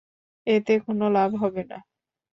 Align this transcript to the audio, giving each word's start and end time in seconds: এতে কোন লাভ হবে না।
এতে 0.47 0.73
কোন 0.79 0.99
লাভ 1.11 1.31
হবে 1.35 1.61
না। 1.63 1.77